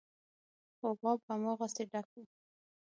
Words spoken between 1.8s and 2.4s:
ډک و.